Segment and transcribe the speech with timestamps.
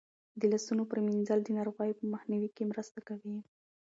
[0.39, 3.37] د لاسونو پریمنځل د ناروغیو په مخنیوي کې مرسته کوي.